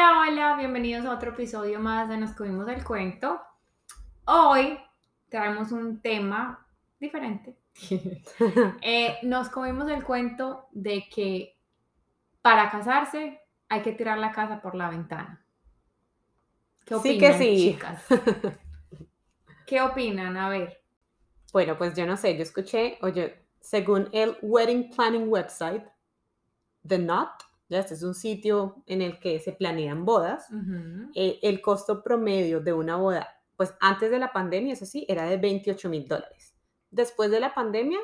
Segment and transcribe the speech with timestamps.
[0.00, 3.40] Hola, hola, bienvenidos a otro episodio más de Nos Comimos el Cuento.
[4.26, 4.78] Hoy
[5.28, 6.64] traemos un tema
[7.00, 7.58] diferente.
[8.80, 11.58] Eh, nos comimos el cuento de que
[12.42, 15.44] para casarse hay que tirar la casa por la ventana.
[16.84, 17.72] ¿Qué opinan, Sí que sí.
[17.72, 18.04] chicas?
[19.66, 20.36] ¿Qué opinan?
[20.36, 20.80] A ver.
[21.52, 25.82] Bueno, pues yo no sé, yo escuché, oye, según el Wedding Planning Website,
[26.86, 31.10] The Knot, ya este es un sitio en el que se planean bodas, Ujú.
[31.14, 35.24] eh, el costo promedio de una boda, pues antes de la pandemia, eso sí, era
[35.26, 36.54] de 28 mil dólares.
[36.90, 37.98] Después de la pandemia,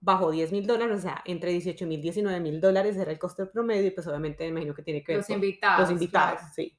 [0.00, 3.18] bajó 10 mil dólares, o sea, entre 18 mil y 19 mil dólares era el
[3.18, 5.80] costo promedio y pues obviamente me imagino que tiene que ver Los con- invitados.
[5.80, 6.52] los invitados, claro.
[6.54, 6.76] sí.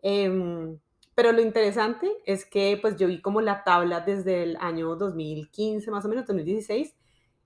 [0.00, 0.78] Em,
[1.14, 5.90] pero lo interesante es que pues yo vi como la tabla desde el año 2015,
[5.90, 6.96] más o menos, 2016,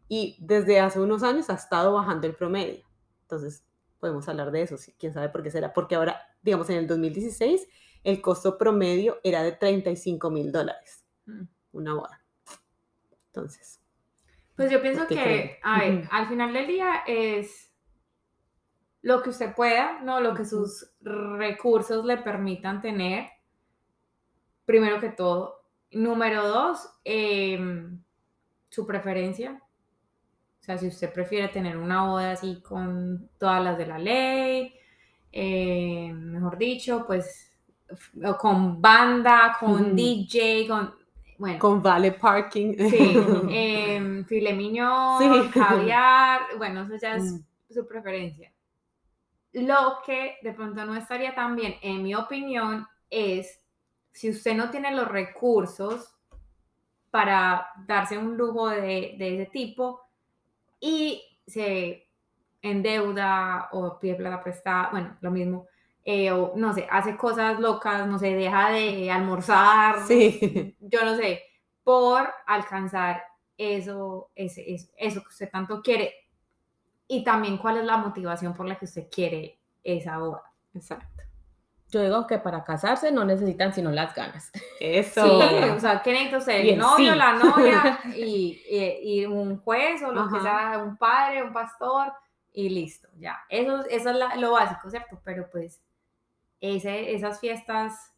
[0.09, 2.84] y desde hace unos años ha estado bajando el promedio.
[3.23, 3.66] Entonces,
[3.98, 5.72] podemos hablar de eso, sí, quién sabe por qué será.
[5.72, 7.66] Porque ahora, digamos, en el 2016,
[8.05, 11.42] el costo promedio era de 35 mil dólares, Mm.
[11.72, 12.25] una boda.
[13.27, 13.80] Entonces,
[14.55, 17.70] Pues yo pienso ¿Qué que, a ver, al final del día es
[19.03, 20.20] lo que usted pueda, ¿no?
[20.20, 23.28] Lo que sus recursos le permitan tener,
[24.64, 25.62] primero que todo.
[25.91, 28.03] Número dos, em,
[28.70, 29.62] su preferencia.
[30.67, 34.75] O sea, si usted prefiere tener una boda así con todas las de la ley,
[35.31, 37.53] eh, mejor dicho, pues
[38.36, 39.94] con banda, con.
[39.94, 40.92] DJ, con...
[41.39, 42.75] Bueno, con vale parking.
[42.91, 43.14] Sí,
[43.48, 45.50] em, filet mignon, Sí.
[45.50, 47.72] caviar, bueno, eso ya es Mm.
[47.72, 48.53] su preferencia.
[49.53, 53.61] Lo que de pronto no estaría tan bien, en mi opinión, es
[54.11, 56.12] si usted no tiene los recursos
[57.12, 60.00] para darse un lujo de, de ese tipo
[60.80, 62.08] y se
[62.62, 65.66] endeuda o pide plata prestada, bueno, lo mismo,
[66.05, 70.76] eh, o no sé, hace cosas locas, no sé, deja de almorzar, Sí.
[70.81, 71.42] yo no sé,
[71.84, 73.22] por alcanzar
[73.56, 76.15] eso, ese, eso, eso que usted tanto quiere.
[77.09, 80.42] Y también cuál es la motivación por la que usted quiere esa boda.
[80.75, 81.22] Exacto.
[81.91, 84.50] Yo digo que para casarse no necesitan sino las ganas.
[84.80, 85.22] Eso.
[85.41, 86.54] Sí, o sea, ¿qué necesita usted?
[86.60, 87.19] El el novio, sí.
[87.19, 92.12] la novia y, y- y un juez o lo que sea, un padre, un pastor
[92.52, 93.38] y listo, ya.
[93.48, 95.20] Eso, eso es la- lo básico, ¿cierto?
[95.24, 95.80] Pero pues
[96.60, 98.12] ese, esas fiestas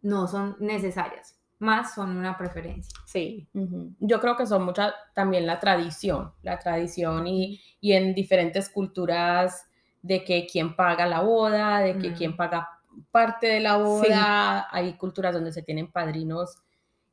[0.00, 2.96] no son necesarias, más son una preferencia.
[3.06, 3.48] Sí.
[3.54, 3.92] Ujú.
[3.98, 9.67] Yo creo que son mucha también la tradición, la tradición y, y en diferentes culturas
[10.02, 12.14] de que quién paga la boda, de que Mm.
[12.14, 12.68] quién paga
[13.10, 14.68] parte de la boda.
[14.70, 16.56] Hay culturas donde se tienen padrinos,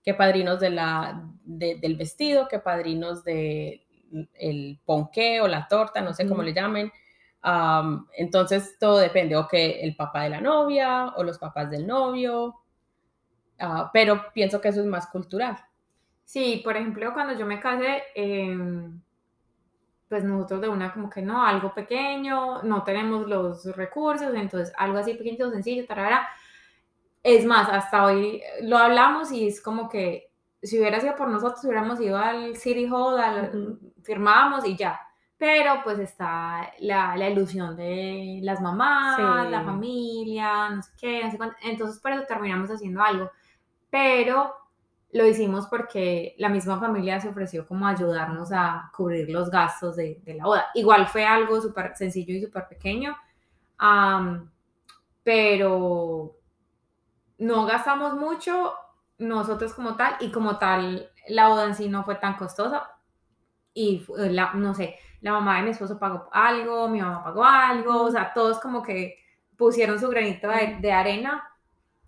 [0.04, 3.82] que padrinos de la, de- del vestido, que padrinos de
[4.36, 6.92] el ponqué o la torta, no sé cómo le llamen.
[7.42, 11.86] Am, entonces todo depende, o que el papá de la novia o los papás del
[11.88, 12.56] novio,
[13.58, 15.56] Ah, pero pienso que eso es más cultural.
[16.26, 19.00] Sí, por ejemplo, cuando yo me casé, em,
[20.10, 24.98] pues nosotros de una como que no, algo pequeño, no tenemos los recursos, entonces algo
[25.00, 26.28] así pequeño, sencillo, tarara.
[27.24, 30.30] Es más, hasta hoy lo hablamos y es como que
[30.62, 33.80] si hubiera sido por nosotros, hubiéramos ido al City Hall, al- Ujú.
[34.04, 35.00] firmábamos y ya.
[35.38, 39.52] Pero pues está la, la ilusión de las mamás, Sí.
[39.52, 41.56] la familia, no sé qué, no sé cuánto.
[41.64, 43.32] Entonces por eso terminamos haciendo algo.
[43.90, 44.54] Pero
[45.16, 50.22] lo hicimos porque la misma familia se ofreció como ayudarnos a cubrir los gastos de,
[50.26, 50.66] la boda.
[50.76, 53.16] Igual fue algo súper sencillo y súper pequeño,
[55.24, 56.36] pero
[57.38, 58.74] no gastamos mucho
[59.18, 62.92] nosotros como tal y como tal la boda en sí no fue tan costosa
[63.74, 67.44] y fu- la, no sé, la mamá de mi esposo pagó algo, mi mamá pagó
[67.46, 69.18] algo, o sea, todos como que
[69.58, 71.44] pusieron su granito de, de arena,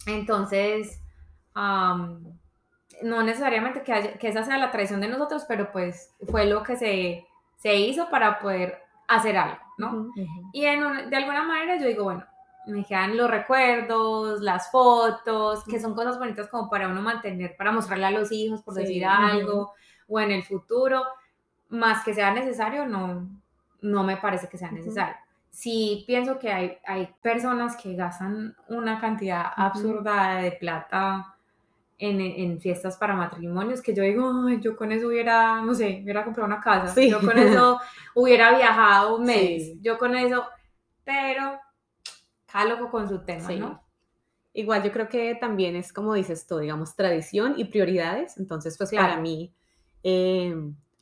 [0.07, 1.01] entonces
[1.53, 2.39] am,
[3.03, 6.63] no necesariamente que, haya- que esa sea la tradición de nosotros, pero pues fue lo
[6.63, 7.27] que se,
[7.57, 9.91] se hizo para poder hacer algo, ¿no?
[10.15, 10.49] Ujú.
[10.53, 12.25] Y en un- de alguna manera yo digo, bueno,
[12.67, 17.71] me quedan los recuerdos, las fotos, que son cosas bonitas como para uno mantener, para
[17.71, 19.73] mostrarle a los hijos, por Sí, decir algo,
[20.07, 21.03] o en el futuro,
[21.69, 23.27] más que sea necesario, no,
[23.81, 25.15] no me parece que sea necesario.
[25.49, 31.36] Sí pienso que hay, hay personas que gastan una cantidad absurda de plata
[31.99, 36.01] en, en fiestas para matrimonios que yo digo, ay, yo con eso hubiera, no sé,
[36.03, 37.09] hubiera comprado una casa, Sí.
[37.09, 37.79] yo con eso
[38.15, 39.79] hubiera viajado un mes, Sí.
[39.81, 40.45] yo con eso,
[41.03, 41.59] pero
[42.51, 43.57] cada loco con su tema, Sí.
[43.57, 43.81] ¿no?
[44.53, 48.37] Igual yo creo que también es como dices tú, digamos, tradición y prioridades.
[48.37, 49.21] Entonces, pues para Claro.
[49.21, 49.53] mí,
[50.03, 50.55] eh,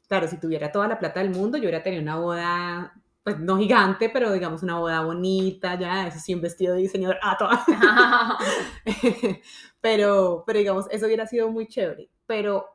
[0.09, 2.93] claro, si tuviera toda la plata del mundo, yo hubiera tenido una boda
[3.25, 7.17] pues no gigante, pero digamos una boda bonita, ya, eso sí, un vestido de diseñador,
[7.23, 8.37] ah, toda.
[9.81, 12.67] pero, pero digamos, eso hubiera sido muy chévere, pero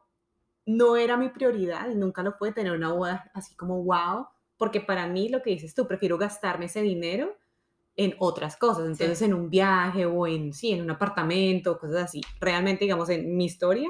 [0.66, 4.26] no era mi prioridad y nunca lo fue tener una boda así como wow,
[4.56, 7.32] porque para mí lo que dices tú, prefiero gastarme ese dinero
[7.94, 12.22] en otras cosas, entonces en un viaje o en, sí, en un apartamento, cosas así.
[12.40, 13.88] Realmente, digamos, en mi historia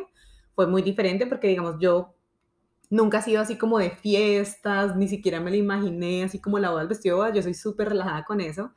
[0.55, 2.17] fue muy diferente porque, digamos, yo
[2.91, 6.71] nunca he sido así como de fiestas, ni siquiera me lo imaginé, así como la
[6.71, 8.73] boda del vestido de boda, yo soy súper relajada con eso.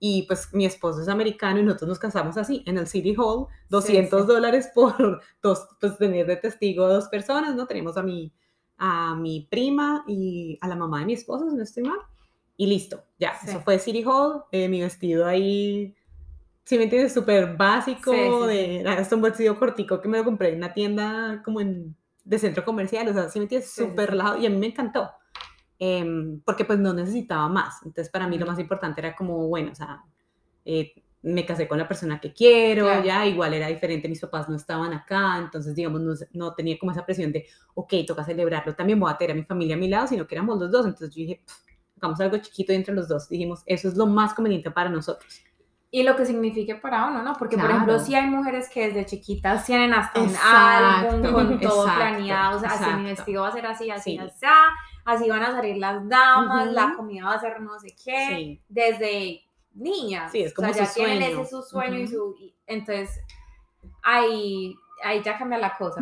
[0.00, 3.46] Y pues mi esposo es americano y nosotros nos casamos así, en el City Hall,
[3.70, 7.66] 200 dólares por dos, pues tener de testigo dos personas, ¿no?
[7.66, 8.32] Tenemos a mi,
[8.78, 12.00] a mi prima y a la mamá de mi esposo, si no estoy mal,
[12.56, 15.94] y listo, ya, eso fue City Hall, eh, mi vestido ahí,
[16.64, 18.12] si me entiendes, súper básico,
[18.46, 22.38] de, hasta un vestido cortico que me lo compré en una tienda como en de
[22.38, 25.10] centro comercial, o sea, sí me entiendes, súper relajado y a mí me encantó,
[25.78, 29.72] em, porque pues no necesitaba más, entonces para mí lo más importante era como, bueno,
[29.72, 30.04] o sea,
[30.64, 30.92] eh,
[31.22, 34.92] me casé con la persona que quiero, ya, igual era diferente, mis papás no estaban
[34.92, 39.10] acá, entonces, digamos, no, no, tenía como esa presión de, ok, toca celebrarlo, también voy
[39.10, 41.20] a tener a mi familia a mi lado, sino que éramos los dos, entonces yo
[41.22, 41.42] dije,
[41.96, 45.44] hagamos algo chiquito entre los dos, dijimos, eso es lo más conveniente para nosotros
[45.94, 47.34] y lo que signifique para uno, ¿no?
[47.34, 51.84] Porque, por ejemplo, si hay mujeres que desde chiquitas tienen hasta un álbum con todo
[51.84, 54.46] planeado, o sea, así mi vestido va a ser así, así, así,
[55.04, 59.42] así van a salir las damas, la comida va a ser no sé qué, desde
[59.74, 60.32] niñas.
[60.32, 62.34] Sí, es como o sea, ya tienen ese su sueño y su...
[62.66, 63.20] entonces,
[64.02, 64.74] ahí,
[65.04, 66.00] ahí ya cambia la cosa.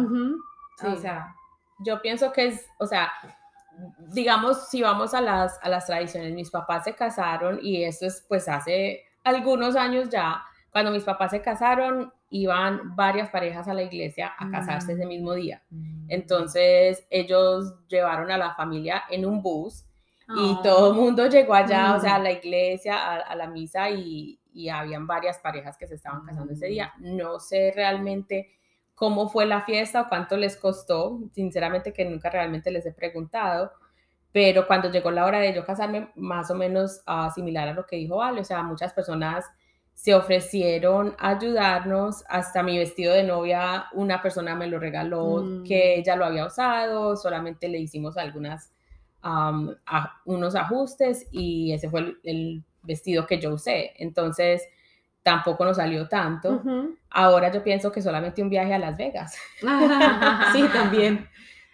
[0.85, 1.35] O sea...
[1.83, 3.11] Yo pienso que es, o sea,
[4.13, 8.25] digamos, si vamos a las, a las tradiciones, mis papás se casaron y eso es
[8.29, 13.83] pues hace algunos años ya, cuando mis papás se casaron, iban varias parejas a la
[13.83, 15.09] iglesia a casarse ese mm.
[15.09, 15.63] mismo día.
[15.71, 16.07] Mm.
[16.09, 19.85] Entonces ellos llevaron a la familia en un bus
[20.29, 20.61] y ah.
[20.63, 22.23] todo el mundo llegó allá, o sea, a mm.
[22.23, 26.67] la iglesia, a, la misa y, y, habían varias parejas que se estaban casando ese
[26.67, 26.93] día.
[26.99, 28.53] No sé realmente
[28.95, 33.73] cómo fue la fiesta o cuánto les costó, sinceramente que nunca realmente les he preguntado,
[34.33, 37.87] pero cuando llegó la hora de yo casarme, más o menos uh, similar a lo
[37.87, 39.45] que dijo Vale, o sea, muchas personas
[39.95, 45.65] se ofrecieron a ayudarnos, hasta mi vestido de novia, una persona me lo regaló mm.
[45.65, 48.73] que ella lo había usado, solamente le hicimos algunas,
[50.25, 53.93] unos ajustes y ese fue el, vestido que yo usé.
[53.99, 54.67] Entonces,
[55.23, 56.63] tampoco nos salió tanto.
[57.11, 59.37] Ahora yo pienso que solamente un viaje a Las Vegas.
[60.55, 61.29] sí, también.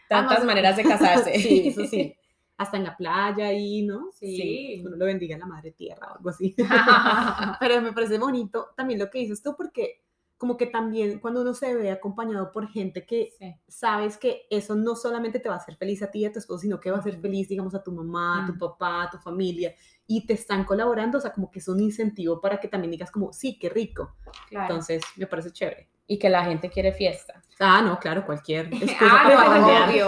[0.08, 1.38] Tantas maneras de casarse.
[1.38, 2.16] sí, eso sí
[2.58, 4.10] hasta en la playa y, ¿no?
[4.12, 4.82] Sí.
[4.84, 6.54] uno lo bendiga en la madre tierra o algo así.
[7.60, 10.02] Pero me parece bonito también lo que dices tú, porque
[10.38, 13.30] como que también cuando uno se ve acompañado por gente que
[13.68, 16.38] sabes que eso no solamente te va a hacer feliz a ti y a tu
[16.38, 19.10] esposo, sino que va a hacer feliz, digamos, a tu mamá, a tu papá, a
[19.10, 19.74] tu familia,
[20.06, 23.10] y te están colaborando, o sea, como que es un incentivo para que también digas
[23.10, 24.16] como, sí, qué rico.
[24.50, 25.88] Entonces, me parece chévere.
[26.06, 27.42] Y que la gente quiere fiesta.
[27.58, 28.70] Ah, no, claro, cualquier.
[29.00, 30.06] ah, obvio.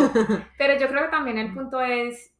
[0.59, 2.33] Pero yo creo que también el punto es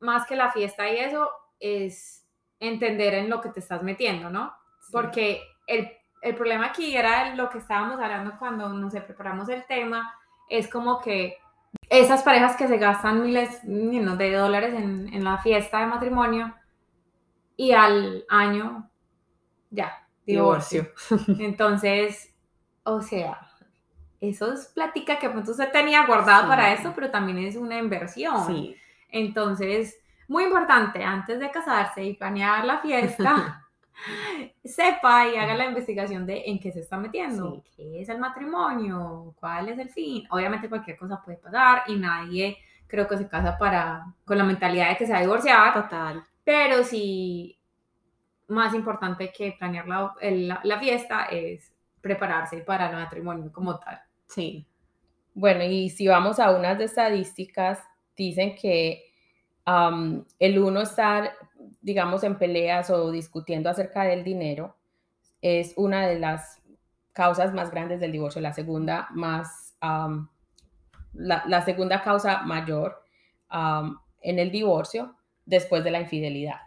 [0.00, 1.30] más que la fiesta y eso,
[1.60, 2.26] es
[2.60, 4.52] entender en lo que te estás metiendo, ¿no?
[4.92, 5.90] Porque el,
[6.22, 10.14] el, problema aquí era lo que estábamos hablando cuando nos preparamos el tema,
[10.48, 11.36] es como que
[11.88, 16.54] esas parejas que se gastan miles de dólares en, en la fiesta de matrimonio
[17.56, 18.88] y al año,
[19.70, 20.88] ya, divorcio.
[21.38, 22.34] Entonces,
[22.84, 23.40] o sea,
[24.20, 28.46] eso es plática que pronto se tenía guardada para eso, pero también es una inversión.
[28.46, 28.76] Sí.
[29.08, 29.98] Entonces,
[30.28, 33.64] muy importante, antes de casarse y planear la fiesta,
[34.64, 39.34] sepa y haga la investigación de en qué se está metiendo, qué es el matrimonio,
[39.38, 40.26] cuál es el fin.
[40.30, 44.90] Obviamente cualquier cosa puede pasar y nadie creo que se casa para con la mentalidad
[44.90, 45.74] de que se va a divorciar.
[45.74, 46.22] Total.
[46.44, 47.58] Pero sí,
[48.48, 54.00] más importante que planear la, la fiesta es prepararse para el matrimonio como tal.
[54.26, 54.66] Sí.
[55.34, 57.80] Bueno, y si vamos a unas de estadísticas
[58.24, 59.04] dicen que
[60.38, 61.32] el uno estar,
[61.80, 64.76] digamos, en peleas o discutiendo acerca del dinero
[65.42, 66.62] es una de las
[67.12, 69.76] causas más grandes del divorcio, la segunda más,
[71.12, 73.02] la, segunda causa mayor
[74.22, 76.60] en el divorcio después de la infidelidad.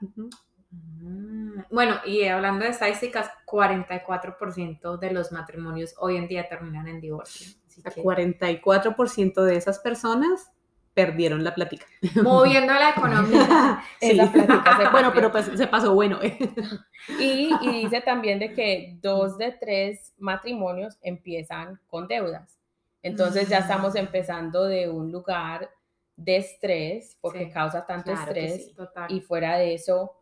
[0.70, 7.01] Mm, bueno, y hablando de estadísticas, 44% de los matrimonios hoy en día terminan en
[7.01, 7.55] divorcio.
[7.84, 10.51] Así 44% de esas personas
[10.94, 11.86] perdieron la plática.
[12.22, 13.84] Moviendo la economía.
[14.02, 14.20] sí.
[14.34, 16.20] plática bueno, pero pues se pasó bueno.
[17.20, 22.58] y, dice también de que dos de tres matrimonios empiezan con deudas.
[23.04, 25.72] Entonces ya estamos empezando de un lugar
[26.16, 28.76] de estrés, porque Sí, causa tanto claro estrés, sí.
[29.10, 30.22] Y fuera de eso,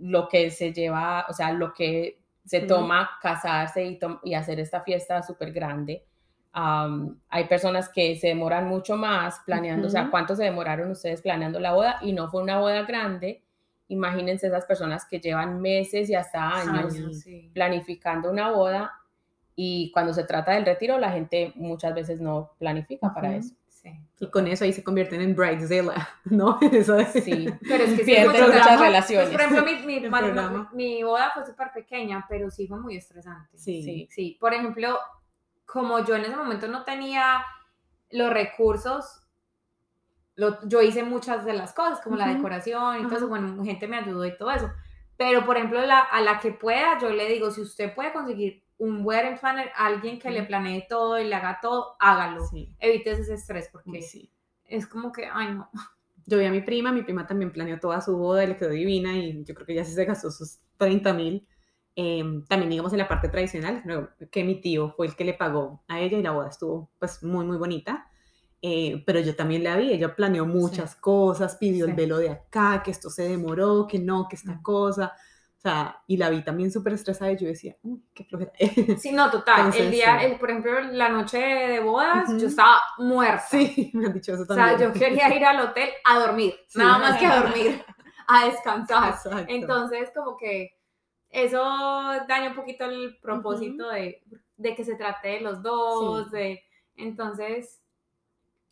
[0.00, 4.58] lo que se lleva, o sea, lo que se toma casarse y, tom- y hacer
[4.58, 6.04] esta fiesta súper grande.
[6.52, 10.10] Am, hay personas que se demoran mucho más planeando, o sea.
[10.10, 11.98] ¿cuánto se demoraron ustedes planeando la boda?
[12.02, 13.42] Y no fue una boda grande.
[13.88, 17.50] Imagínense esas personas que llevan meses y hasta años Años, sí.
[17.54, 18.92] planificando una boda
[19.54, 23.38] y cuando se trata del retiro, la gente muchas veces no planifica para Ujú.
[23.38, 23.54] eso.
[23.68, 23.90] Sí.
[24.18, 26.58] Y con eso ahí se convierten en bridezilla, ¿no?
[26.72, 29.28] Eso de- Sí, Pero es que sí, Pierde fue- muchas pues, relaciones.
[29.30, 30.08] por ejemplo, mi, mi,
[30.72, 33.56] mi boda fue súper pequeña, pero sí fue muy estresante.
[33.56, 33.82] Sí.
[33.82, 34.08] Sí.
[34.10, 34.98] Sí, por ejemplo,
[35.66, 37.44] como yo en ese momento no tenía
[38.10, 39.22] los recursos,
[40.34, 43.88] lo- yo hice muchas de las cosas, como la decoración y todo eso, bueno, gente
[43.88, 44.70] me ayudó y todo eso.
[45.16, 48.62] Pero, por ejemplo, la, a la que pueda, yo le digo, si usted puede conseguir
[48.78, 52.44] un wedding planner, alguien que le planee todo y le haga todo, hágalo.
[52.46, 52.74] Sí.
[52.78, 54.30] Evites ese estrés, porque sí.
[54.66, 55.70] es como que, ay, no.
[56.26, 58.70] Yo vi a mi prima, mi prima también planeó toda su boda y le quedó
[58.70, 61.46] divina y yo creo que ya se gastó sus 30 mil.
[61.96, 65.82] También digamos en la parte tradicional, creo que mi tío fue el que le pagó
[65.88, 68.06] a ella y la boda estuvo pues muy muy bonita.
[68.62, 71.96] Eh, pero yo también la vi, ella planeó muchas cosas, pidió el Sí.
[71.96, 74.62] velo de acá, que esto se demoró, que no, que esta Mm.
[74.62, 75.12] cosa.
[75.56, 78.52] O sea, y la vi también súper estresada y yo decía, uy, qué flojera.
[79.00, 79.60] Sí, no, total.
[79.60, 80.26] el Entonces, día, sí.
[80.26, 82.38] el, por ejemplo, la noche de bodas, Ujú.
[82.38, 83.44] yo estaba muerta.
[83.50, 84.78] sí, me han dicho eso O también.
[84.78, 86.78] sea, yo quería ir al hotel a dormir, Sí.
[86.78, 87.84] nada más que a dormir,
[88.28, 89.10] a descansar.
[89.14, 89.44] Exacto.
[89.48, 90.70] Entonces, como que
[91.44, 91.62] eso
[92.28, 94.22] daña un poquito el propósito de,
[94.56, 96.36] de que se trate de los dos, Sí.
[96.36, 96.64] de...
[96.96, 97.80] Entonces,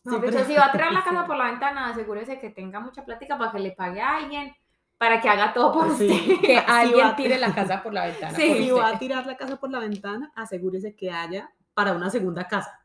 [0.05, 2.81] Sí, no, pero- si va a tirar la casa por la ventana, asegúrese que tenga
[2.81, 4.55] mucha plática para que le pague a alguien,
[4.99, 6.09] para que haga todo por Sí.
[6.09, 6.41] usted.
[6.47, 8.35] Que alguien tire la casa por la ventana.
[8.37, 8.65] Sí.
[8.65, 12.47] si va a tirar la casa por la ventana, asegúrese que haya para una segunda
[12.49, 12.81] casa.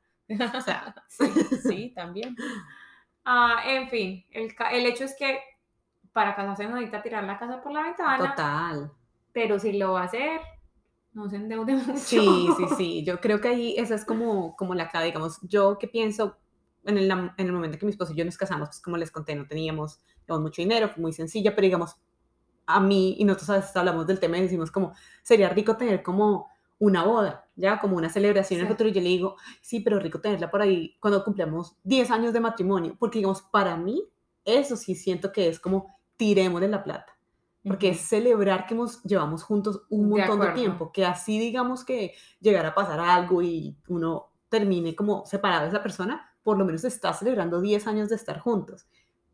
[0.56, 0.94] O sea,
[1.64, 2.36] Sí, también.
[3.26, 5.40] Ah, en fin, el, el hecho es que
[6.14, 8.92] para casarse no necesita tirar la casa por la ventana, total.
[9.40, 10.42] Pero si lo va a hacer,
[11.14, 11.98] no se endeude mucho.
[11.98, 13.04] Sí, sí, sí.
[13.06, 16.38] Yo creo que ahí esa es como, como la clave, digamos, yo que pienso
[16.84, 19.12] en el, en el momento que mi esposo y yo nos casamos, pues como les
[19.12, 21.96] conté, no teníamos, digamos, mucho dinero, fue muy sencilla, pero digamos,
[22.66, 24.94] a mí, y nosotros a veces hablamos del tema y decimos como,
[25.24, 26.48] sería rico tener como
[26.80, 28.74] una boda, ya, como una celebración en el Sí.
[28.74, 32.34] futuro, y yo le digo, sí, pero rico tenerla por ahí cuando cumplamos 10 años
[32.34, 34.04] de matrimonio, porque digamos, para mí,
[34.44, 37.16] eso sí siento que es como, tiremos de la plata
[37.64, 40.54] porque es celebrar que hemos, llevamos juntos un De montón de, acuerdo.
[40.54, 45.70] tiempo, que así digamos que llegara a pasar algo y uno termine como separado de
[45.70, 48.88] esa persona, por lo menos está celebrando 10 años de estar juntos.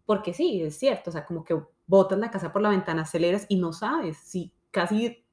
[0.06, 3.46] Porque sí, es cierto, o sea, como que botas la casa por la ventana, celebras
[3.48, 5.24] y no sabes si casi,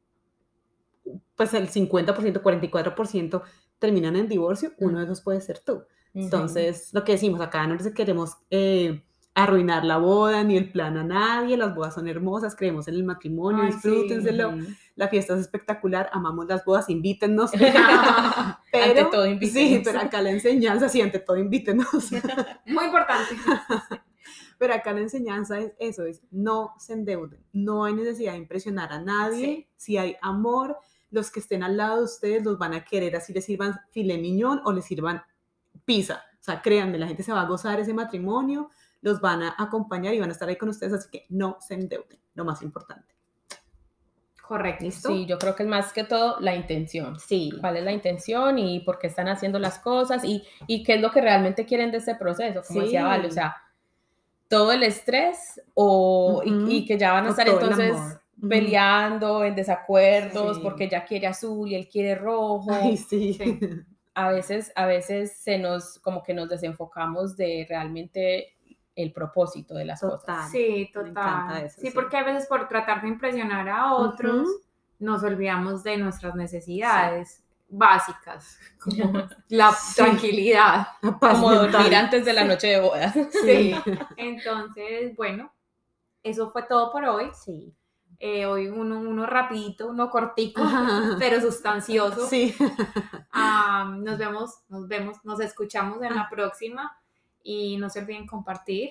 [1.35, 3.43] pues el 50%, 44%
[3.79, 5.83] terminan en divorcio, uno de esos puede ser tú.
[6.15, 9.03] Entonces, lo que decimos acá, no les queremos eh,
[9.35, 13.05] arruinar la boda ni el plan a nadie, las bodas son hermosas, creemos en el
[13.05, 13.89] matrimonio, Ay, sí.
[13.89, 14.67] disfrútenselo, Ujú.
[14.97, 17.51] la fiesta es espectacular, amamos las bodas, invítennos.
[18.73, 19.83] Ante todo, Sí, invítenos.
[19.85, 21.87] pero acá la enseñanza, sí, ante todo, invítenos.
[22.67, 23.35] Muy importante.
[24.59, 28.93] Pero acá la enseñanza es eso, es no se endeuden, no hay necesidad de impresionar
[28.93, 29.67] a nadie, Sí.
[29.77, 30.77] si hay amor,
[31.11, 34.21] los que estén al lado de ustedes los van a querer, así les sirvan filet
[34.21, 35.21] mignon o les sirvan
[35.85, 36.23] pizza.
[36.41, 38.71] O sea, créanme, la gente se va a gozar ese matrimonio,
[39.03, 41.75] los van a acompañar y van a estar ahí con ustedes, así que no se
[41.75, 43.15] endeuden, lo más importante.
[44.47, 44.85] Correcto.
[44.85, 45.09] ¿Listo?
[45.09, 47.19] Sí, yo creo que es más que todo la intención.
[47.19, 47.53] Sí.
[47.61, 51.01] ¿Cuál es la intención y por qué están haciendo las cosas y, y qué es
[51.01, 52.61] lo que realmente quieren de este proceso?
[52.67, 53.07] Como decía Sí.
[53.07, 53.57] Vale, o sea,
[54.49, 56.71] todo el estrés o, y- Ujú.
[56.71, 58.21] y, que ya van a O estar entonces amor.
[58.39, 58.49] Ujú.
[58.49, 60.63] peleando en desacuerdos Sí.
[60.63, 62.67] porque ella quiere azul y él quiere rojo.
[62.71, 63.35] Ay, sí.
[63.35, 63.59] Sí.
[64.15, 68.49] A veces, a veces se nos, como que nos desenfocamos de realmente
[68.95, 70.19] el propósito de las Total.
[70.37, 70.51] cosas.
[70.51, 71.65] Sí, Me encanta total.
[71.65, 71.93] eso, sí, sí.
[71.95, 74.49] porque a veces por tratar de impresionar a otros,
[74.99, 79.95] nos olvidamos de nuestras necesidades básicas, como la Sí.
[79.97, 80.89] tranquilidad.
[81.01, 81.73] La paz Como mental.
[81.73, 83.15] dormir antes de la noche de bodas.
[83.45, 83.75] Sí.
[84.17, 85.53] Entonces, bueno,
[86.23, 87.31] eso fue todo por hoy.
[87.35, 87.75] Sí.
[88.19, 91.17] Eh, hoy uno, uno rapidito, uno cortico, Ajá.
[91.19, 92.29] pero sustancioso.
[92.29, 92.55] Sí.
[93.33, 96.97] Ah, nos vemos, nos vemos, nos escuchamos en la próxima
[97.43, 98.91] y no se olviden compartir.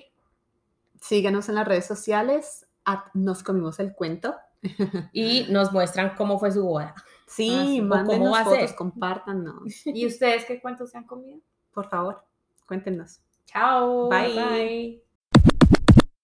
[1.00, 2.68] Síganos en las redes sociales.
[2.84, 4.34] at Nos comimos el cuento.
[5.12, 6.94] Y nos muestran cómo fue su boda.
[7.26, 9.86] Sí, Ah, mándenos cómo fotos, compártanos.
[9.86, 11.40] ¿Y ustedes qué cuentos se han comido?
[11.72, 12.22] Por favor,
[12.66, 13.20] cuéntenos.
[13.46, 14.08] Chao.
[14.08, 14.34] Bye.
[14.34, 15.01] Bye.